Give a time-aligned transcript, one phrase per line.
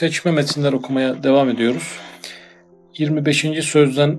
[0.00, 1.98] Seçme metinler okumaya devam ediyoruz.
[2.98, 3.46] 25.
[3.62, 4.18] sözden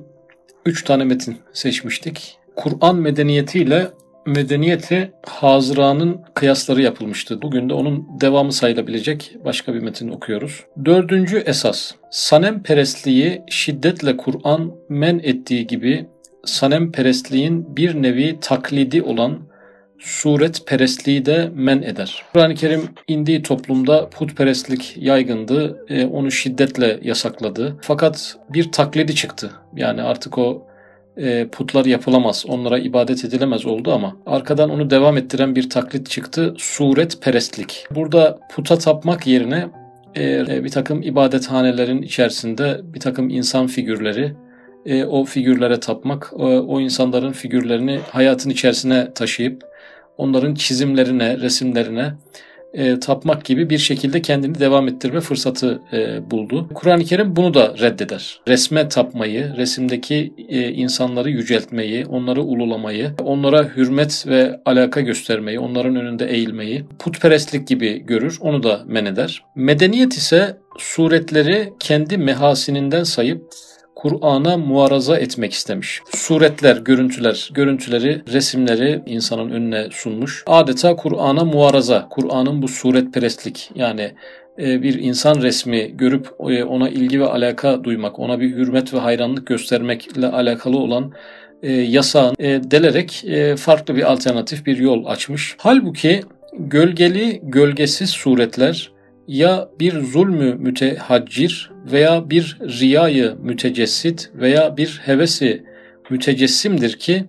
[0.65, 2.37] 3 tane metin seçmiştik.
[2.55, 3.87] Kur'an medeniyetiyle
[4.25, 7.41] medeniyeti hazıranın kıyasları yapılmıştı.
[7.41, 10.65] Bugün de onun devamı sayılabilecek başka bir metin okuyoruz.
[10.85, 11.91] Dördüncü esas.
[12.11, 16.05] Sanem perestliği şiddetle Kur'an men ettiği gibi
[16.45, 19.39] sanem perestliğin bir nevi taklidi olan
[20.01, 22.23] suret perestliği de men eder.
[22.33, 25.85] Kur'an-ı Kerim indiği toplumda putperestlik yaygındı.
[25.89, 27.77] E, onu şiddetle yasakladı.
[27.81, 29.51] Fakat bir taklidi çıktı.
[29.75, 30.67] Yani artık o
[31.17, 36.53] e, putlar yapılamaz, onlara ibadet edilemez oldu ama arkadan onu devam ettiren bir taklit çıktı.
[36.57, 37.85] Suret perestlik.
[37.91, 39.67] Burada puta tapmak yerine
[40.17, 44.33] e, bir takım ibadethanelerin içerisinde bir takım insan figürleri,
[44.85, 49.70] e, o figürlere tapmak, o, o insanların figürlerini hayatın içerisine taşıyıp
[50.21, 52.13] onların çizimlerine, resimlerine
[52.73, 56.69] e, tapmak gibi bir şekilde kendini devam ettirme fırsatı e, buldu.
[56.73, 58.39] Kur'an-ı Kerim bunu da reddeder.
[58.47, 66.25] Resme tapmayı, resimdeki e, insanları yüceltmeyi, onları ululamayı, onlara hürmet ve alaka göstermeyi, onların önünde
[66.25, 69.43] eğilmeyi putperestlik gibi görür, onu da men eder.
[69.55, 73.41] Medeniyet ise suretleri kendi mehasininden sayıp
[74.01, 76.01] Kur'an'a muaraza etmek istemiş.
[76.15, 80.43] Suretler, görüntüler, görüntüleri, resimleri insanın önüne sunmuş.
[80.47, 84.11] Adeta Kur'an'a muaraza, Kur'an'ın bu suretperestlik yani
[84.59, 88.99] e, bir insan resmi görüp e, ona ilgi ve alaka duymak, ona bir hürmet ve
[88.99, 91.11] hayranlık göstermekle alakalı olan
[91.63, 92.35] e, yasağın
[92.71, 93.25] delerek
[93.57, 95.55] farklı bir alternatif bir yol açmış.
[95.57, 96.21] Halbuki
[96.59, 98.91] gölgeli, gölgesiz suretler
[99.27, 105.63] ya bir zulmü mütehaccir veya bir riyayı mütecessit veya bir hevesi
[106.09, 107.25] mütecessimdir ki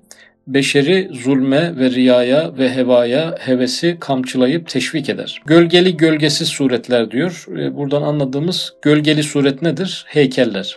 [0.46, 5.42] beşeri zulme ve riyaya ve hevaya hevesi kamçılayıp teşvik eder.
[5.46, 7.46] Gölgeli gölgesiz suretler diyor.
[7.58, 10.04] E, buradan anladığımız gölgeli suret nedir?
[10.08, 10.76] Heykeller.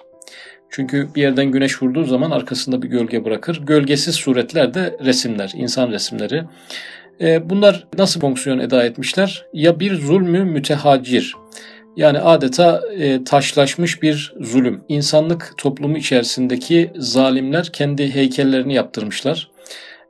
[0.69, 3.61] Çünkü bir yerden güneş vurduğu zaman arkasında bir gölge bırakır.
[3.65, 6.43] Gölgesiz suretler de resimler, insan resimleri.
[7.21, 9.45] E, bunlar nasıl fonksiyon eda etmişler?
[9.53, 11.33] Ya bir zulmü mütehacir,
[11.97, 14.81] yani adeta e, taşlaşmış bir zulüm.
[14.89, 19.51] İnsanlık toplumu içerisindeki zalimler kendi heykellerini yaptırmışlar.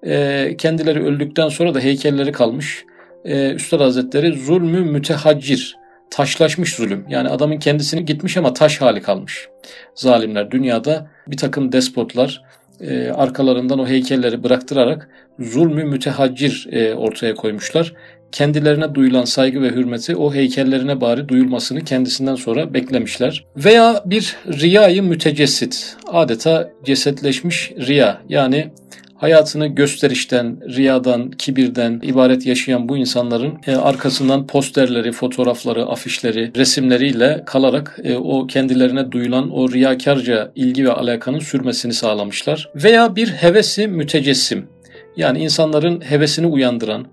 [0.03, 2.85] E, kendileri öldükten sonra da heykelleri kalmış.
[3.25, 5.77] E, Üstad Hazretleri zulmü mütehaccir,
[6.09, 7.05] taşlaşmış zulüm.
[7.09, 9.49] Yani adamın kendisini gitmiş ama taş hali kalmış.
[9.95, 12.41] Zalimler dünyada bir takım despotlar
[12.81, 15.09] e, arkalarından o heykelleri bıraktırarak
[15.39, 17.93] zulmü mütehaccir e, ortaya koymuşlar.
[18.35, 23.45] Kendilerine duyulan saygı ve hürmeti o heykellerine bari duyulmasını kendisinden sonra beklemişler.
[23.57, 28.69] Veya bir riyayı mütecessit, adeta cesetleşmiş riya yani
[29.15, 37.99] hayatını gösterişten, riyadan, kibirden ibaret yaşayan bu insanların e, arkasından posterleri, fotoğrafları, afişleri, resimleriyle kalarak
[38.03, 42.69] e, o kendilerine duyulan o riyakarca ilgi ve alakanın sürmesini sağlamışlar.
[42.75, 44.67] Veya bir hevesi mütecessim.
[45.17, 47.07] Yani insanların hevesini uyandıran,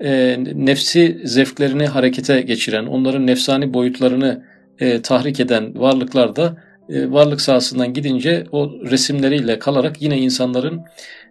[0.00, 4.44] e, nefsi zevklerini harekete geçiren, onların nefsani boyutlarını
[4.78, 6.56] e, tahrik eden varlıklar da
[6.88, 10.82] e, varlık sahasından gidince o resimleriyle kalarak yine insanların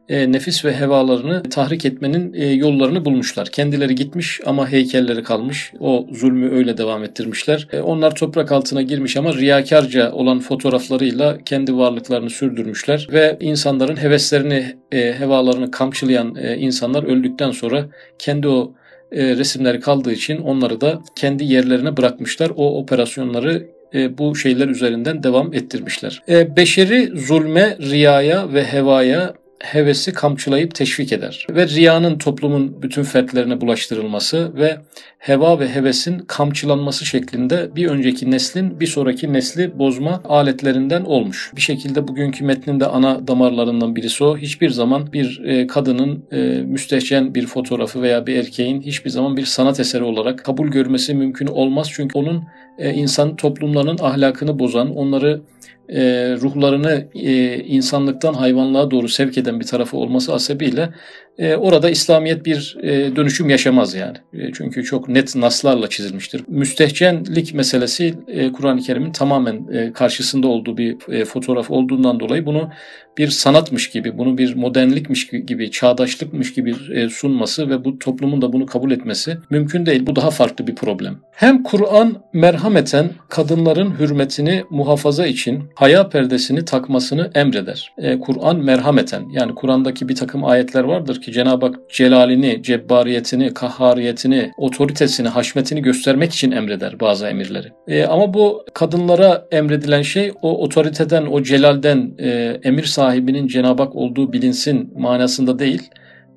[0.09, 3.47] e, nefis ve hevalarını tahrik etmenin e, yollarını bulmuşlar.
[3.47, 5.73] Kendileri gitmiş ama heykelleri kalmış.
[5.79, 7.67] O zulmü öyle devam ettirmişler.
[7.71, 14.75] E, onlar toprak altına girmiş ama riyakarca olan fotoğraflarıyla kendi varlıklarını sürdürmüşler ve insanların heveslerini,
[14.91, 17.85] e, hevalarını kamçılayan e, insanlar öldükten sonra
[18.19, 18.73] kendi o
[19.11, 22.51] e, resimleri kaldığı için onları da kendi yerlerine bırakmışlar.
[22.55, 26.21] O operasyonları e, bu şeyler üzerinden devam ettirmişler.
[26.29, 31.47] E, beşeri zulme, riyaya ve hevaya hevesi kamçılayıp teşvik eder.
[31.49, 34.77] Ve riyanın toplumun bütün fertlerine bulaştırılması ve
[35.17, 41.51] heva ve hevesin kamçılanması şeklinde bir önceki neslin bir sonraki nesli bozma aletlerinden olmuş.
[41.55, 44.37] Bir şekilde bugünkü metnin de ana damarlarından birisi o.
[44.37, 49.45] Hiçbir zaman bir e, kadının e, müstehcen bir fotoğrafı veya bir erkeğin hiçbir zaman bir
[49.45, 51.87] sanat eseri olarak kabul görmesi mümkün olmaz.
[51.91, 52.43] Çünkü onun
[52.77, 55.41] e, insan toplumlarının ahlakını bozan, onları
[55.89, 56.01] e,
[56.41, 60.89] ruhlarını e, insanlıktan hayvanlığa doğru sevk eden bir tarafı olması hasebiyle
[61.37, 64.17] e, orada İslamiyet bir e, dönüşüm yaşamaz yani.
[64.33, 66.43] E, çünkü çok net naslarla çizilmiştir.
[66.47, 72.69] Müstehcenlik meselesi e, Kur'an-ı Kerim'in tamamen e, karşısında olduğu bir e, fotoğraf olduğundan dolayı bunu
[73.17, 78.53] bir sanatmış gibi, bunu bir modernlikmiş gibi, çağdaşlıkmış gibi e, sunması ve bu toplumun da
[78.53, 80.07] bunu kabul etmesi mümkün değil.
[80.07, 81.15] Bu daha farklı bir problem.
[81.31, 87.93] Hem Kur'an merhameten kadınların hürmetini muhafaza için haya perdesini takmasını emreder.
[87.97, 93.53] E, Kur'an merhameten yani Kur'an'daki bir takım ayetler vardır ki ki Cenab-ı Hak celalini, cebbariyetini,
[93.53, 97.67] kahhariyetini, otoritesini, haşmetini göstermek için emreder bazı emirleri.
[97.87, 103.95] E, ama bu kadınlara emredilen şey o otoriteden, o celalden e, emir sahibinin Cenab-ı Hak
[103.95, 105.89] olduğu bilinsin manasında değil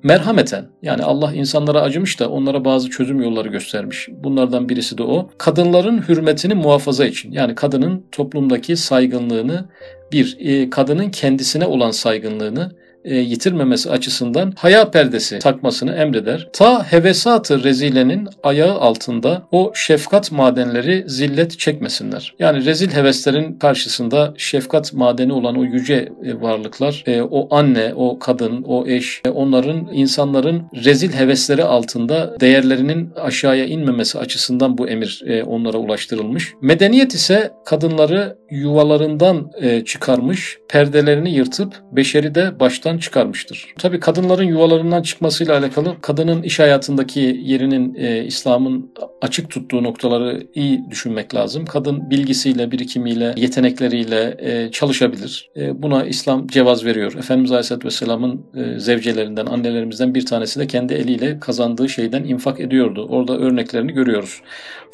[0.03, 4.09] merhameten yani Allah insanlara acımış da onlara bazı çözüm yolları göstermiş.
[4.11, 5.29] Bunlardan birisi de o.
[5.37, 9.65] Kadınların hürmetini muhafaza için yani kadının toplumdaki saygınlığını
[10.11, 12.71] bir e, kadının kendisine olan saygınlığını
[13.05, 16.49] e, yitirmemesi açısından haya perdesi takmasını emreder.
[16.53, 22.33] Ta hevesatı rezilenin ayağı altında o şefkat madenleri zillet çekmesinler.
[22.39, 28.19] Yani rezil heveslerin karşısında şefkat madeni olan o yüce e, varlıklar, e, o anne, o
[28.19, 35.23] kadın, o eş, e, onların insanların rezil hevesleri altında değerlerinin aşağıya inmemesi açısından bu emir
[35.25, 36.53] e, onlara ulaştırılmış.
[36.61, 43.73] Medeniyet ise kadınları yuvalarından e, çıkarmış, perdelerini yırtıp beşeri de baştan hayattan çıkarmıştır.
[43.79, 48.91] Tabi kadınların yuvalarından çıkmasıyla alakalı kadının iş hayatındaki yerinin e, İslam'ın
[49.21, 51.65] açık tuttuğu noktaları iyi düşünmek lazım.
[51.65, 55.49] Kadın bilgisiyle, birikimiyle, yetenekleriyle e, çalışabilir.
[55.55, 57.13] E, buna İslam cevaz veriyor.
[57.13, 63.07] Efendimiz Aleyhisselatü Vesselam'ın e, zevcelerinden, annelerimizden bir tanesi de kendi eliyle kazandığı şeyden infak ediyordu.
[63.09, 64.41] Orada örneklerini görüyoruz.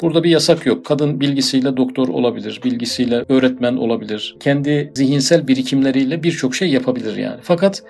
[0.00, 0.86] Burada bir yasak yok.
[0.86, 4.36] Kadın bilgisiyle doktor olabilir, bilgisiyle öğretmen olabilir.
[4.40, 7.40] Kendi zihinsel birikimleriyle birçok şey yapabilir yani.
[7.42, 7.82] Fakat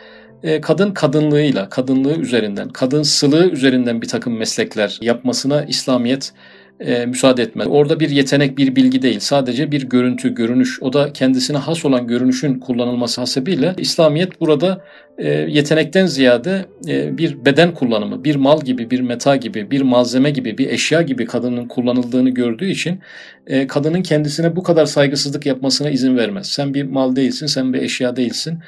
[0.42, 6.32] e, kadın kadınlığıyla, kadınlığı üzerinden, kadın sılığı üzerinden bir takım meslekler yapmasına İslamiyet
[6.80, 7.66] e, müsaade etmez.
[7.70, 9.20] Orada bir yetenek, bir bilgi değil.
[9.20, 10.82] Sadece bir görüntü, görünüş.
[10.82, 14.84] O da kendisine has olan görünüşün kullanılması hasebiyle İslamiyet burada
[15.18, 20.30] e, yetenekten ziyade e, bir beden kullanımı, bir mal gibi, bir meta gibi, bir malzeme
[20.30, 23.00] gibi, bir eşya gibi kadının kullanıldığını gördüğü için
[23.46, 26.46] e, kadının kendisine bu kadar saygısızlık yapmasına izin vermez.
[26.46, 28.58] Sen bir mal değilsin, sen bir eşya değilsin.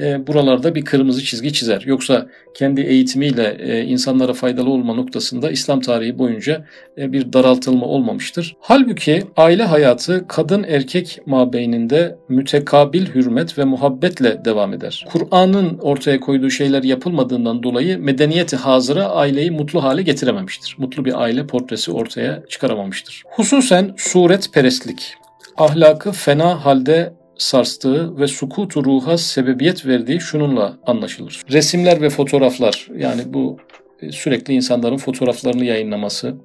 [0.00, 1.82] E, buralarda bir kırmızı çizgi çizer.
[1.86, 6.64] Yoksa kendi eğitimiyle e, insanlara faydalı olma noktasında İslam tarihi boyunca
[6.98, 8.56] e, bir daraltılma olmamıştır.
[8.60, 15.06] Halbuki aile hayatı kadın erkek mabeyninde mütekabil hürmet ve muhabbetle devam eder.
[15.12, 20.74] Kur'an'ın ortaya koyduğu şeyler yapılmadığından dolayı medeniyeti hazıra aileyi mutlu hale getirememiştir.
[20.78, 23.22] Mutlu bir aile portresi ortaya çıkaramamıştır.
[23.30, 25.14] Hususen suret perestlik,
[25.56, 31.42] ahlakı fena halde sarstığı ve sukutu ruha sebebiyet verdiği şununla anlaşılır.
[31.52, 33.56] Resimler ve fotoğraflar yani bu
[34.02, 36.36] e, sürekli insanların fotoğraflarını yayınlaması,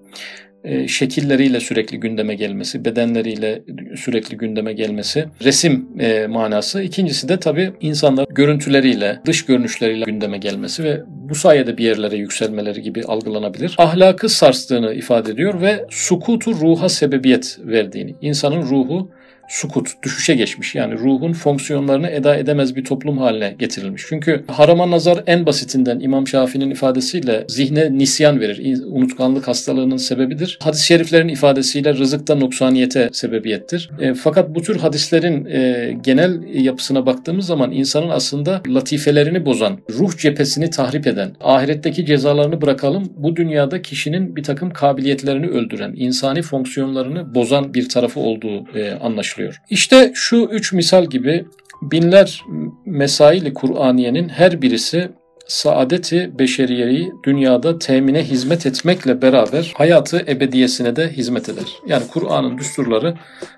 [0.66, 3.62] e, şekilleriyle sürekli gündeme gelmesi, bedenleriyle
[3.96, 6.82] sürekli gündeme gelmesi resim e, manası.
[6.82, 12.82] İkincisi de tabii insanlar görüntüleriyle, dış görünüşleriyle gündeme gelmesi ve bu sayede bir yerlere yükselmeleri
[12.82, 13.76] gibi algılanabilir.
[13.78, 18.16] Ahlakı sarstığını ifade ediyor ve sukutu ruha sebebiyet verdiğini.
[18.22, 19.12] İnsanın ruhu
[19.50, 20.76] sukut, düşüşe geçmiş.
[20.76, 24.04] Yani ruhun fonksiyonlarını eda edemez bir toplum haline getirilmiş.
[24.10, 28.84] Çünkü harama nazar en basitinden İmam Şafii'nin ifadesiyle zihne nisyan verir.
[28.86, 30.60] Unutkanlık hastalığının sebebidir.
[30.62, 33.90] Hadis-i şeriflerin ifadesiyle rızıkta noksaniyete sebebiyettir.
[34.00, 40.18] E, fakat bu tür hadislerin e, genel yapısına baktığımız zaman insanın aslında latifelerini bozan, ruh
[40.18, 47.36] cephesini tahrip eden, ahiretteki cezalarını bırakalım, bu dünyada kişinin bir takım kabiliyetlerini öldüren, insani fonksiyonlarını
[47.36, 49.62] bozan bir tarafı olduğu e, anlaşılıyor başlıyor.
[49.70, 51.46] İşte şu üç misal gibi
[51.82, 52.42] binler
[52.86, 55.10] mesaili Kur'aniyenin her birisi
[55.48, 61.66] saadeti beşeriyeyi dünyada temine hizmet etmekle beraber hayatı ebediyesine de hizmet eder.
[61.88, 63.14] Yani Kur'an'ın düsturları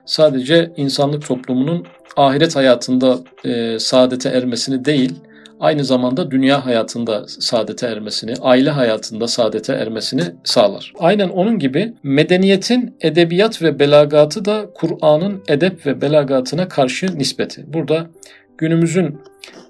[0.06, 5.14] sadece insanlık toplumunun ahiret hayatında e, saadete ermesini değil,
[5.60, 10.94] aynı zamanda dünya hayatında saadete ermesini, aile hayatında saadete ermesini sağlar.
[11.00, 17.74] Aynen onun gibi medeniyetin edebiyat ve belagatı da Kur'an'ın edep ve belagatına karşı nispeti.
[17.74, 18.08] Burada
[18.58, 19.18] günümüzün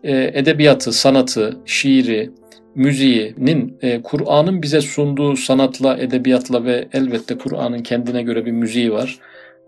[0.04, 2.32] e, edebiyatı, sanatı, şiiri,
[2.76, 9.20] müziğinin e, Kur'an'ın bize sunduğu sanatla, edebiyatla ve elbette Kur'an'ın kendine göre bir müziği var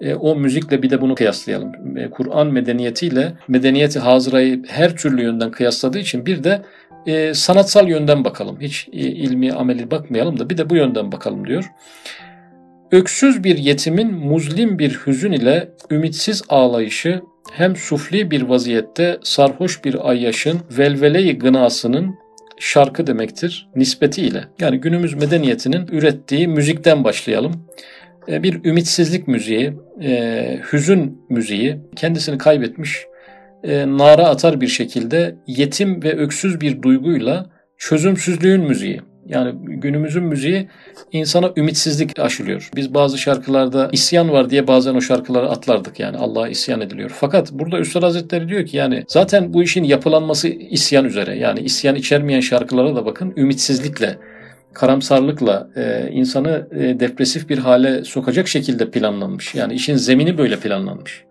[0.01, 1.97] e, o müzikle bir de bunu kıyaslayalım.
[1.97, 6.61] E, Kur'an medeniyetiyle medeniyeti hazırayı her türlü yönden kıyasladığı için bir de
[7.05, 8.57] e, sanatsal yönden bakalım.
[8.61, 11.71] Hiç e, ilmi ameli bakmayalım da bir de bu yönden bakalım diyor.
[12.91, 20.09] Öksüz bir yetimin muzlim bir hüzün ile ümitsiz ağlayışı hem sufli bir vaziyette sarhoş bir
[20.09, 22.15] ayyaşın velveleyi gınasının
[22.59, 24.43] şarkı demektir nispetiyle.
[24.59, 27.65] Yani günümüz medeniyetinin ürettiği müzikten başlayalım.
[28.29, 33.05] E, bir ümitsizlik müziği, e, hüzün müziği, kendisini kaybetmiş,
[33.63, 39.01] e, nara atar bir şekilde yetim ve öksüz bir duyguyla çözümsüzlüğün müziği.
[39.25, 40.67] Yani günümüzün müziği
[41.11, 42.69] insana ümitsizlik aşılıyor.
[42.75, 47.11] Biz bazı şarkılarda isyan var diye bazen o şarkıları atlardık yani Allah'a isyan ediliyor.
[47.13, 51.37] Fakat burada Üstad Hazretleri diyor ki yani zaten bu işin yapılanması isyan üzere.
[51.37, 54.17] Yani isyan içermeyen şarkılara da bakın ümitsizlikle
[54.73, 59.55] karamsarlıkla e, insanı e, depresif bir hale sokacak şekilde planlanmış.
[59.55, 61.23] Yani işin zemini böyle planlanmış.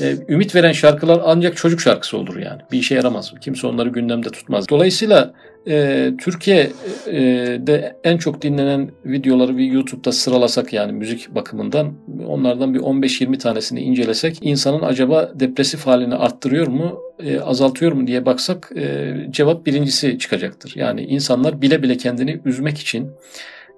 [0.00, 2.60] E, ümit veren şarkılar ancak çocuk şarkısı olur yani.
[2.72, 3.32] Bir işe yaramaz.
[3.40, 4.68] Kimse onları gündemde tutmaz.
[4.68, 5.32] Dolayısıyla
[5.68, 11.92] e, Türkiye'de en çok dinlenen videoları bir YouTube'da sıralasak yani müzik bakımından
[12.26, 18.26] onlardan bir 15-20 tanesini incelesek insanın acaba depresif halini arttırıyor mu e, azaltıyor mu diye
[18.26, 20.72] baksak e, cevap birincisi çıkacaktır.
[20.76, 23.10] Yani insanlar bile bile kendini üzmek için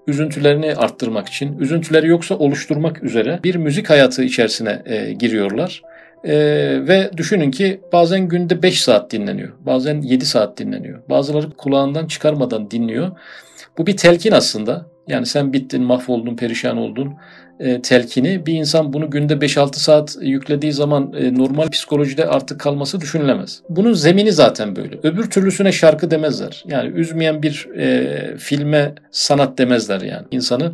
[0.06, 5.82] üzüntülerini arttırmak için, üzüntüleri yoksa oluşturmak üzere bir müzik hayatı içerisine e, giriyorlar.
[6.24, 6.34] Ee,
[6.88, 9.52] ve düşünün ki bazen günde 5 saat dinleniyor.
[9.60, 11.02] Bazen 7 saat dinleniyor.
[11.10, 13.10] Bazıları kulağından çıkarmadan dinliyor.
[13.78, 14.86] Bu bir telkin aslında.
[15.08, 17.14] Yani sen bittin, mahvoldun, perişan oldun
[17.60, 18.46] e, telkini.
[18.46, 23.62] Bir insan bunu günde 5-6 saat yüklediği zaman e, normal psikolojide artık kalması düşünülemez.
[23.68, 24.98] Bunun zemini zaten böyle.
[25.02, 26.64] Öbür türlüsüne şarkı demezler.
[26.66, 30.26] Yani üzmeyen bir e, filme sanat demezler yani.
[30.30, 30.72] İnsanı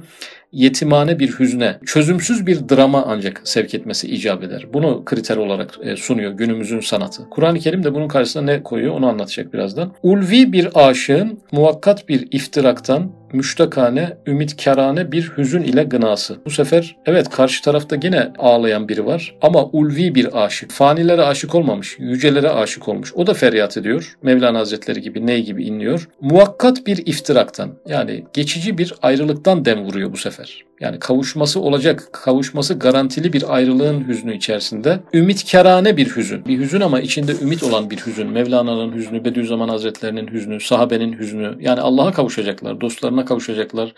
[0.53, 4.67] yetimane bir hüzne, çözümsüz bir drama ancak sevk etmesi icap eder.
[4.73, 7.23] Bunu kriter olarak e, sunuyor günümüzün sanatı.
[7.31, 9.93] Kur'an-ı Kerim de bunun karşısına ne koyuyor onu anlatacak birazdan.
[10.03, 16.37] Ulvi bir aşığın muvakkat bir iftiraktan müştakane, ümitkarane bir hüzün ile gınası.
[16.45, 20.71] Bu sefer evet karşı tarafta yine ağlayan biri var ama ulvi bir aşık.
[20.71, 23.13] Fanilere aşık olmamış, yücelere aşık olmuş.
[23.15, 24.17] O da feryat ediyor.
[24.23, 26.09] Mevlana Hazretleri gibi, ney gibi inliyor.
[26.21, 30.65] Muvakkat bir iftiraktan yani geçici bir ayrılıktan dem vuruyor bu sefer.
[30.81, 35.01] Yani kavuşması olacak, kavuşması garantili bir ayrılığın hüznü içerisinde.
[35.15, 36.45] Ümitkarane bir hüzün.
[36.45, 38.31] Bir hüzün ama içinde ümit olan bir hüzün.
[38.31, 41.57] Mevlana'nın hüznü, Bediüzzaman Hazretlerinin hüznü, sahabenin hüznü.
[41.61, 43.95] Yani Allah'a kavuşacaklar, dostlarına kavuşacaklar.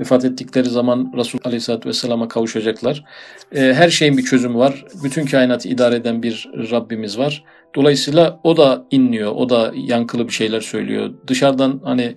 [0.00, 3.04] Vefat ettikleri zaman Resul Aleyhisselatü Vesselam'a kavuşacaklar.
[3.52, 4.84] Ee, her şeyin bir çözümü var.
[5.04, 7.44] Bütün kainatı idare eden bir Rabbimiz var.
[7.74, 11.10] Dolayısıyla o da inliyor, o da yankılı bir şeyler söylüyor.
[11.26, 12.16] Dışarıdan hani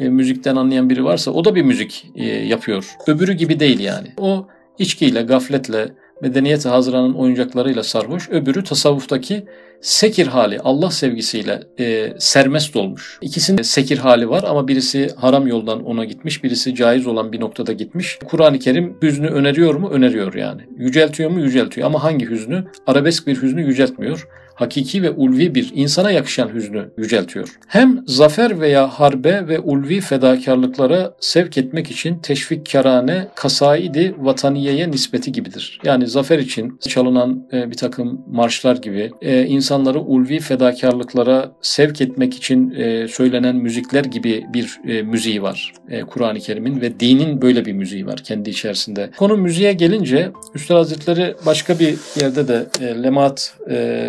[0.00, 2.96] e, müzikten anlayan biri varsa o da bir müzik e, yapıyor.
[3.06, 4.08] Öbürü gibi değil yani.
[4.18, 4.46] O
[4.78, 5.88] içkiyle, gafletle,
[6.22, 8.28] medeniyet hazıranın oyuncaklarıyla sarhoş.
[8.30, 9.44] Öbürü tasavvuftaki
[9.80, 13.18] sekir hali, Allah sevgisiyle e, sermest olmuş.
[13.22, 17.72] İkisinin sekir hali var ama birisi haram yoldan ona gitmiş, birisi caiz olan bir noktada
[17.72, 18.18] gitmiş.
[18.24, 19.90] Kur'an-ı Kerim hüznü öneriyor mu?
[19.90, 20.62] Öneriyor yani.
[20.76, 21.40] Yüceltiyor mu?
[21.40, 21.86] Yüceltiyor.
[21.86, 22.64] Ama hangi hüznü?
[22.86, 24.28] Arabesk bir hüznü yüceltmiyor
[24.60, 27.48] hakiki ve ulvi bir insana yakışan hüznü yüceltiyor.
[27.66, 35.32] Hem zafer veya harbe ve ulvi fedakarlıklara sevk etmek için teşvik karane kasaidi vataniyeye nispeti
[35.32, 35.80] gibidir.
[35.84, 42.34] Yani zafer için çalınan e, bir takım marşlar gibi e, insanları ulvi fedakarlıklara sevk etmek
[42.34, 45.72] için e, söylenen müzikler gibi bir müziği var.
[46.06, 49.10] Kur'an-ı Kerim'in ve dinin böyle bir müziği var kendi içerisinde.
[49.16, 52.66] Konu müziğe gelince Üstad Hazretleri başka bir yerde de
[53.02, 53.54] Lemat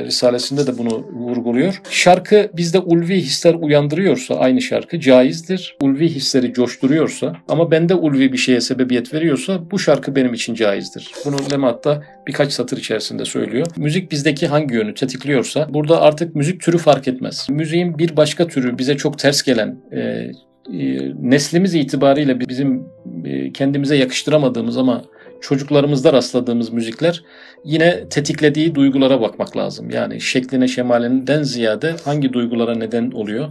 [0.06, 1.82] Risalesi Risalesi'nde de bunu vurguluyor.
[1.90, 5.78] Şarkı bizde ulvi hisler uyandırıyorsa aynı şarkı caizdir.
[5.82, 11.12] Ulvi hisleri coşturuyorsa ama bende ulvi bir şeye sebebiyet veriyorsa bu şarkı benim için caizdir.
[11.26, 13.68] Bunu Lemat da birkaç satır içerisinde söylüyor.
[13.78, 17.48] Müzik bizdeki hangi yönü tetikliyorsa burada artık müzik türü fark etmez.
[17.50, 20.32] Müziğin bir başka türü bize çok ters gelen e, e
[21.22, 22.84] neslimiz itibariyle bizim
[23.26, 25.04] e, kendimize yakıştıramadığımız ama
[25.42, 27.24] çocuklarımızda rastladığımız müzikler
[27.64, 29.90] yine tetiklediği duygulara bakmak lazım.
[29.90, 33.50] Yani şekline şemalinden ziyade hangi duygulara neden oluyor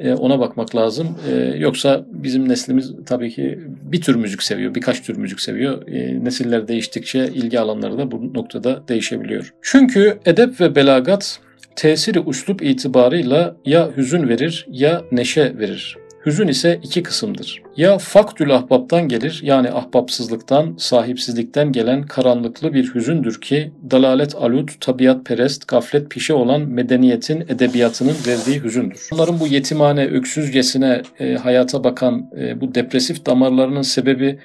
[0.00, 1.08] e, ona bakmak lazım.
[1.30, 5.88] E, yoksa bizim neslimiz tabii ki bir tür müzik seviyor, birkaç tür müzik seviyor.
[5.88, 9.54] E, nesiller değiştikçe ilgi alanları da bu noktada değişebiliyor.
[9.62, 11.40] Çünkü edep ve belagat
[11.76, 15.96] tesiri uslup itibarıyla ya hüzün verir ya neşe verir.
[16.26, 17.62] Hüzün ise iki kısımdır.
[17.76, 25.26] Ya faktül ahbaptan gelir yani ahbapsızlıktan, sahipsizlikten gelen karanlıklı bir hüzündür ki dalalet alut, tabiat
[25.26, 29.08] perest, gaflet pişe olan medeniyetin edebiyatının verdiği hüzündür.
[29.12, 34.38] Onların bu yetimane, öksüzcesine e, hayata bakan e, bu depresif damarlarının sebebi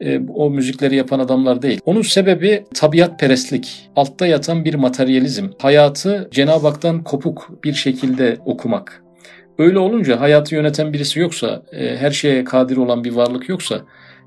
[0.00, 1.80] e, o müzikleri yapan adamlar değil.
[1.84, 9.07] Onun sebebi tabiat perestlik, altta yatan bir materyalizm, hayatı Cenab-ı Hak'tan kopuk bir şekilde okumak.
[9.58, 13.80] Öyle olunca hayatı yöneten birisi yoksa, e, her şeye kadir olan bir varlık yoksa,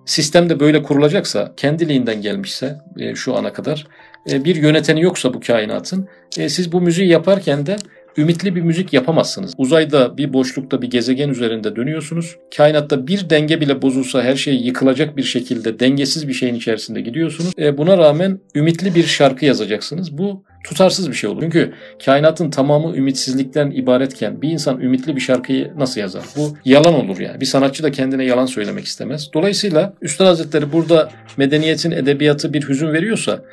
[0.05, 3.87] sistem de böyle kurulacaksa, kendiliğinden gelmişse e, şu ana kadar,
[4.31, 7.75] e, bir yöneteni yoksa bu kainatın, siz bu müziği yaparken de
[8.17, 9.53] ümitli bir müzik yapamazsınız.
[9.57, 12.35] Uzayda bir boşlukta bir gezegen üzerinde dönüyorsunuz.
[12.57, 17.53] Kainatta bir denge bile bozulsa her şey yıkılacak bir şekilde dengesiz bir şeyin içerisinde gidiyorsunuz.
[17.59, 20.17] E, buna rağmen ümitli bir şarkı yazacaksınız.
[20.17, 21.41] Bu tutarsız bir şey olur.
[21.41, 21.73] Çünkü
[22.05, 26.23] kainatın tamamı ümitsizlikten ibaretken bir insan ümitli bir şarkıyı nasıl yazar?
[26.37, 27.41] Bu yalan olur yani.
[27.41, 29.29] Bir sanatçı da kendine yalan söylemek istemez.
[29.33, 33.43] Dolayısıyla Üstad Hazretleri burada medeniyetin edebiyatı bir hüzün veriyorsa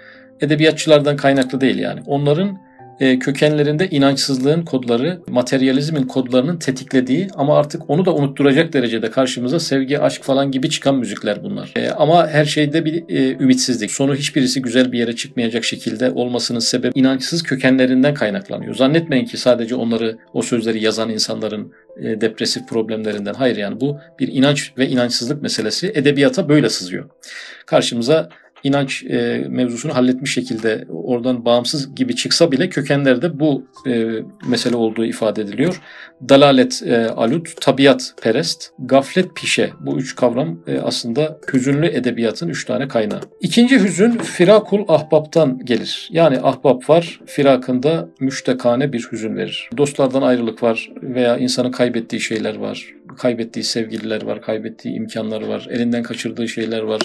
[0.41, 2.00] edebiyatçılardan kaynaklı değil yani.
[2.07, 2.68] Onların
[3.00, 10.00] e, kökenlerinde inançsızlığın kodları, materyalizmin kodlarının tetiklediği ama artık onu da unutturacak derecede karşımıza sevgi,
[10.00, 11.73] aşk falan gibi çıkan müzikler bunlar.
[11.76, 13.90] E, ama her şeyde bir e, ümitsizlik.
[13.90, 18.75] Sonu hiçbirisi güzel bir yere çıkmayacak şekilde olmasının sebebi inançsız kökenlerinden kaynaklanıyor.
[18.75, 23.35] Zannetmeyin ki sadece onları, o sözleri yazan insanların e, depresif problemlerinden.
[23.35, 27.11] Hayır yani bu bir inanç ve inançsızlık meselesi edebiyata böyle sızıyor.
[27.67, 28.28] Karşımıza
[28.65, 34.07] inanç e, mevzusunu halletmiş şekilde oradan bağımsız gibi çıksa bile kökenlerde bu e,
[34.49, 35.81] mesele olduğu ifade ediliyor.
[36.29, 42.65] Dalalet e, alut, tabiat perest, gaflet pişe bu üç kavram e, aslında hüzünlü edebiyatın üç
[42.65, 43.21] tane kaynağı.
[43.41, 46.09] İkinci hüzün firakul ahbaptan gelir.
[46.12, 49.71] Yani ahbap var, firakında müştekane bir hüzün verir.
[49.77, 56.03] Dostlardan ayrılık var veya insanın kaybettiği şeyler var, kaybettiği sevgililer var, kaybettiği imkanları var, elinden
[56.03, 57.00] kaçırdığı şeyler var,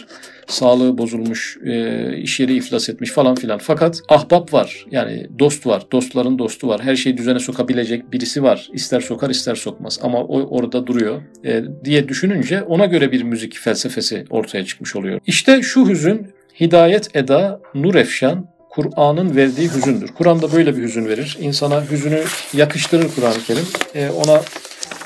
[0.47, 3.59] sağlığı bozulmuş, e, iş yeri iflas etmiş falan filan.
[3.63, 8.69] Fakat ahbap var, yani dost var, dostların dostu var, her şeyi düzene sokabilecek birisi var.
[8.73, 13.57] İster sokar ister sokmaz ama o orada duruyor e, diye düşününce ona göre bir müzik
[13.57, 15.19] felsefesi ortaya çıkmış oluyor.
[15.27, 16.27] İşte şu hüzün
[16.59, 20.07] Hidayet Eda, Nur Efşan, Kur'an'ın verdiği hüzündür.
[20.07, 21.37] Kur'an da böyle bir hüzün verir.
[21.41, 22.23] İnsana hüzünü
[22.53, 23.65] yakıştırır Kur'an-ı Kerim.
[23.95, 24.41] E, ona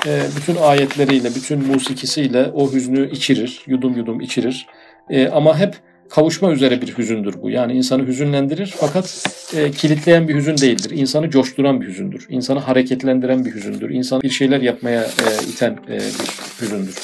[0.05, 4.67] e, bütün ayetleriyle, bütün musikisiyle o hüznü içirir, yudum yudum içirir.
[5.09, 5.75] E, ama hep
[6.09, 7.49] kavuşma üzere bir hüzündür bu.
[7.49, 9.23] Yani insanı hüzünlendirir fakat
[9.55, 10.91] e, kilitleyen bir hüzün değildir.
[10.93, 12.25] İnsanı coşturan bir hüzündür.
[12.29, 13.89] İnsanı hareketlendiren bir hüzündür.
[13.89, 16.95] İnsanı bir şeyler yapmaya e, iten e, bir hüzündür.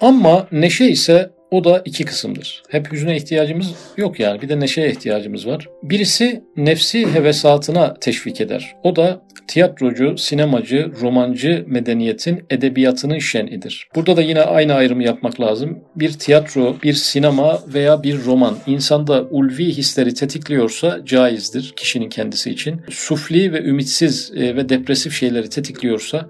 [0.00, 2.62] Ama neşe ise o da iki kısımdır.
[2.68, 4.42] Hep hüzüne ihtiyacımız yok yani.
[4.42, 5.68] Bir de neşeye ihtiyacımız var.
[5.82, 8.76] Birisi nefsi hevesatına teşvik eder.
[8.82, 13.88] O da tiyatrocu, sinemacı, romancı medeniyetin edebiyatının şenidir.
[13.94, 15.78] Burada da yine aynı ayrımı yapmak lazım.
[15.96, 22.80] Bir tiyatro, bir sinema veya bir roman insanda ulvi hisleri tetikliyorsa caizdir kişinin kendisi için.
[22.90, 26.28] Sufli ve ümitsiz e, ve depresif şeyleri tetikliyorsa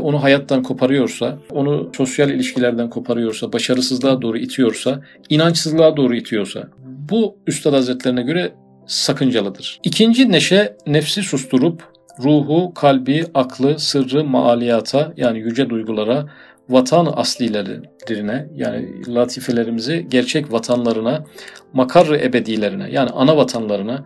[0.00, 6.68] onu hayattan koparıyorsa, onu sosyal ilişkilerden koparıyorsa, başarısızlığa doğru itiyorsa, inançsızlığa doğru itiyorsa
[7.10, 8.52] bu Üstad Hazretlerine göre
[8.86, 9.80] sakıncalıdır.
[9.82, 11.82] İkinci neşe nefsi susturup
[12.22, 16.26] ruhu, kalbi, aklı, sırrı, maaliyata yani yüce duygulara,
[16.68, 21.24] vatan aslilerine yani latifelerimizi gerçek vatanlarına,
[21.72, 24.04] makarrı ebedilerine yani ana vatanlarına,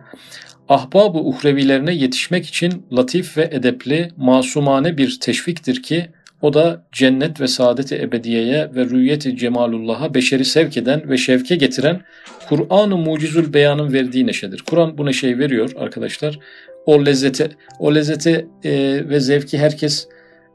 [0.69, 6.09] ahbab-ı uhrevilerine yetişmek için latif ve edepli, masumane bir teşviktir ki
[6.41, 12.01] o da cennet ve saadeti ebediyeye ve rüyeti cemalullah'a beşeri sevk eden ve şevke getiren
[12.49, 14.63] Kur'an-ı Mucizül Beyan'ın verdiği neşedir.
[14.69, 16.39] Kur'an bu neşeyi veriyor arkadaşlar.
[16.85, 17.49] O lezzeti,
[17.79, 18.71] o lezzeti e,
[19.09, 20.07] ve zevki herkes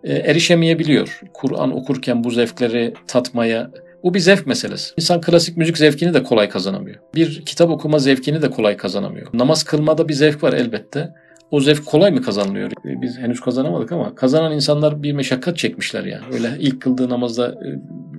[0.05, 1.21] e, erişemeyebiliyor.
[1.33, 3.71] Kur'an okurken bu zevkleri tatmaya,
[4.03, 4.95] bu bir zevk meselesi.
[4.97, 6.97] İnsan klasik müzik zevkini de kolay kazanamıyor.
[7.15, 9.29] Bir kitap okuma zevkini de kolay kazanamıyor.
[9.33, 11.15] Namaz kılmada bir zevk var elbette.
[11.51, 12.71] O zevk kolay mı kazanılıyor?
[12.85, 16.25] Biz henüz kazanamadık ama kazanan insanlar bir meşakkat çekmişler yani.
[16.33, 17.69] Öyle ilk kıldığı namazda e,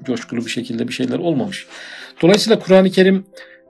[0.05, 1.67] coşkulu bir şekilde bir şeyler olmamış.
[2.21, 3.25] Dolayısıyla Kur'an-ı Kerim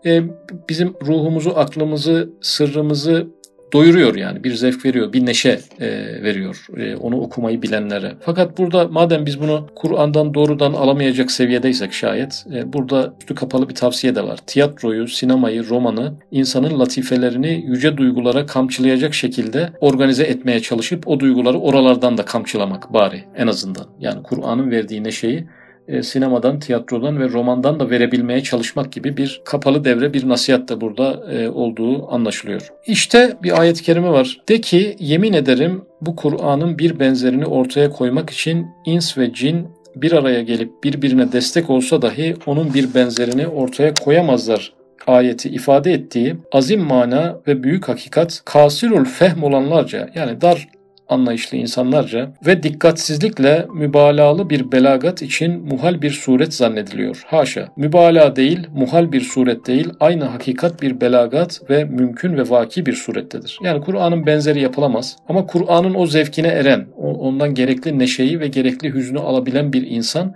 [0.06, 0.24] e,
[0.70, 3.28] bizim ruhumuzu, aklımızı, sırrımızı
[3.74, 5.88] doyuruyor yani bir zevk veriyor, bir neşe e,
[6.24, 8.14] veriyor e, onu okumayı bilenlere.
[8.20, 13.76] Fakat burada madem biz bunu Kur'an'dan doğrudan alamayacak seviyedeysek şayet e, burada üstü kapalı bir
[13.76, 14.40] tavsiye de var.
[14.48, 22.18] Tiyatroyu, sinemayı, romanı insanın latifelerini yüce duygulara kamçılayacak şekilde organize etmeye çalışıp o duyguları oralardan
[22.18, 23.86] da kamçılamak bari en azından.
[24.00, 25.46] Yani Kur'an'ın verdiği neşeyi
[25.90, 30.82] e, sinemadan, tiyatrodan ve romandan da verebilmeye çalışmak gibi bir kapalı devre, bir nasihat da
[30.82, 32.70] burada e, olduğu anlaşılıyor.
[32.88, 34.38] İşte bir ayet-i kerime var.
[34.50, 40.12] De ki yemin ederim bu Kur'an'ın bir benzerini ortaya koymak için ins ve cin bir
[40.12, 44.74] araya gelip birbirine destek olsa dahi onun bir benzerini ortaya koyamazlar
[45.08, 50.68] ayeti ifade ettiği azim mana ve büyük hakikat kasirul fehm olanlarca yani dar
[51.10, 57.24] anlayışlı insanlarca ve dikkatsizlikle mübalağalı bir belagat için muhal bir suret zannediliyor.
[57.26, 62.86] Haşa, mübalağa değil, muhal bir suret değil, aynı hakikat bir belagat ve mümkün ve vaki
[62.86, 63.60] bir surettedir.
[63.64, 69.20] Yani Kur'an'ın benzeri yapılamaz ama Kur'an'ın o zevkine eren, ondan gerekli neşeyi ve gerekli hüznü
[69.20, 70.36] alabilen bir insan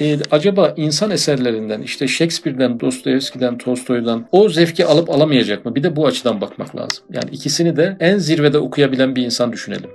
[0.00, 5.74] e, acaba insan eserlerinden işte Shakespeare'den, Dostoyevski'den, Tolstoy'dan o zevki alıp alamayacak mı?
[5.74, 7.04] Bir de bu açıdan bakmak lazım.
[7.12, 9.90] Yani ikisini de en zirvede okuyabilen bir insan düşünelim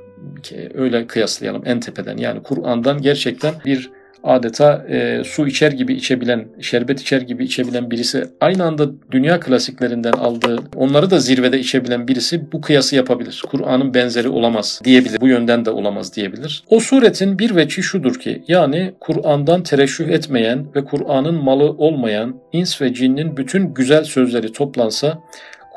[0.73, 2.17] öyle kıyaslayalım en tepeden.
[2.17, 3.91] Yani Kur'an'dan gerçekten bir
[4.25, 10.13] adeta e, su içer gibi içebilen, şerbet içer gibi içebilen birisi aynı anda dünya klasiklerinden
[10.13, 13.43] aldığı, onları da zirvede içebilen birisi bu kıyası yapabilir.
[13.47, 15.21] Kur'an'ın benzeri olamaz diyebilir.
[15.21, 16.63] Bu yönden de olamaz diyebilir.
[16.69, 22.81] O suretin bir veçi şudur ki yani Kur'an'dan tereşüh etmeyen ve Kur'an'ın malı olmayan ins
[22.81, 25.19] ve cinnin bütün güzel sözleri toplansa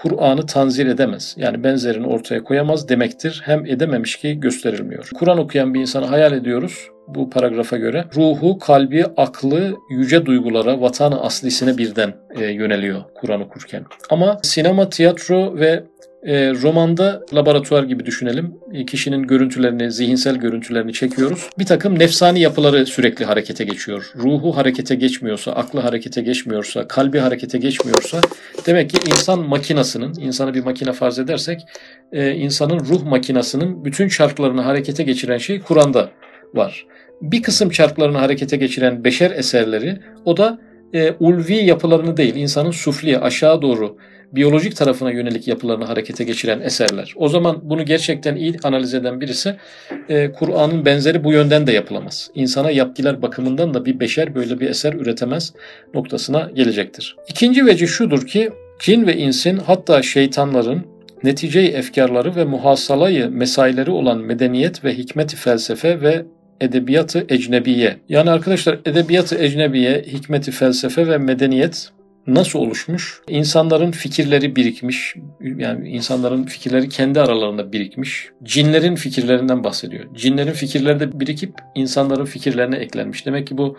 [0.03, 1.35] Kur'an'ı tanzir edemez.
[1.39, 3.43] Yani benzerini ortaya koyamaz demektir.
[3.45, 5.11] Hem edememiş ki gösterilmiyor.
[5.19, 8.05] Kur'an okuyan bir insanı hayal ediyoruz bu paragrafa göre.
[8.17, 13.85] Ruhu, kalbi, aklı, yüce duygulara, vatanı aslisine birden e, yöneliyor Kur'an okurken.
[14.11, 15.85] Ama sinema, tiyatro ve
[16.23, 18.55] e, romanda laboratuvar gibi düşünelim.
[18.73, 21.51] E, kişinin görüntülerini, zihinsel görüntülerini çekiyoruz.
[21.59, 24.13] Bir takım nefsani yapıları sürekli harekete geçiyor.
[24.17, 28.21] Ruhu harekete geçmiyorsa, aklı harekete geçmiyorsa, kalbi harekete geçmiyorsa
[28.67, 31.61] demek ki insan makinasının, insanı bir makine farz edersek,
[32.13, 36.11] e, insanın ruh makinasının bütün çarklarını harekete geçiren şey Kur'an'da
[36.55, 36.87] var.
[37.23, 40.59] Bir kısım çarklarını harekete geçiren beşer eserleri o da
[40.95, 43.97] e, ulvi yapılarını değil, insanın sufli, aşağı doğru
[44.33, 47.13] biyolojik tarafına yönelik yapılarını harekete geçiren eserler.
[47.17, 49.57] O zaman bunu gerçekten iyi analiz eden birisi
[50.09, 52.31] e, Kur'an'ın benzeri bu yönden de yapılamaz.
[52.35, 55.53] İnsana yaptılar bakımından da bir beşer böyle bir eser üretemez
[55.95, 57.17] noktasına gelecektir.
[57.29, 60.87] İkinci veci şudur ki cin ve insin hatta şeytanların
[61.25, 66.25] neticeyi efkarları ve muhasalayı mesaileri olan medeniyet ve hikmeti felsefe ve
[66.61, 67.97] edebiyatı ecnebiye.
[68.09, 71.91] Yani arkadaşlar edebiyatı ecnebiye, hikmeti felsefe ve medeniyet
[72.29, 73.21] nasıl oluşmuş?
[73.29, 75.15] İnsanların fikirleri birikmiş.
[75.41, 78.29] Yani insanların fikirleri kendi aralarında birikmiş.
[78.43, 80.05] Cinlerin fikirlerinden bahsediyor.
[80.15, 83.27] Cinlerin fikirleri de birikip insanların fikirlerine eklenmiş.
[83.27, 83.77] Demek ki bu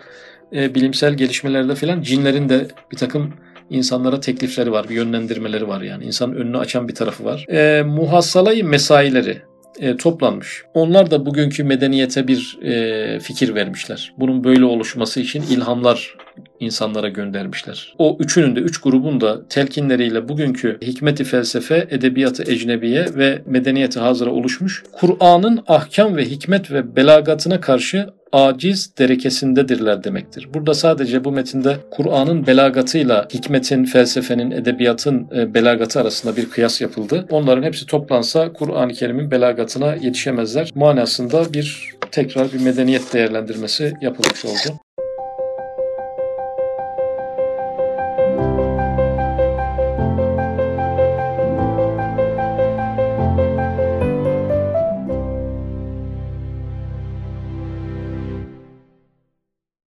[0.52, 3.34] e, bilimsel gelişmelerde falan cinlerin de bir takım
[3.70, 6.04] insanlara teklifleri var, bir yönlendirmeleri var yani.
[6.04, 7.46] İnsanın önünü açan bir tarafı var.
[7.48, 9.42] E, muhassalayı mesaileri
[9.80, 10.64] e, toplanmış.
[10.74, 14.12] Onlar da bugünkü medeniyete bir e, fikir vermişler.
[14.18, 16.16] Bunun böyle oluşması için ilhamlar
[16.60, 17.94] insanlara göndermişler.
[17.98, 24.30] O üçünün de, üç grubun da telkinleriyle bugünkü hikmeti felsefe, edebiyatı ecnebiye ve medeniyeti hazıra
[24.30, 24.84] oluşmuş.
[24.92, 30.48] Kur'an'ın ahkam ve hikmet ve belagatına karşı aciz derekesindedirler demektir.
[30.54, 37.26] Burada sadece bu metinde Kur'an'ın belagatıyla hikmetin, felsefenin, edebiyatın e, belagatı arasında bir kıyas yapıldı.
[37.30, 40.70] Onların hepsi toplansa Kur'an-ı Kerim'in belagatına yetişemezler.
[40.74, 44.80] Manasında bir tekrar bir medeniyet değerlendirmesi yapılmış oldu.